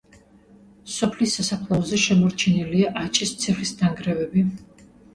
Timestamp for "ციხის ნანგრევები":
3.45-4.49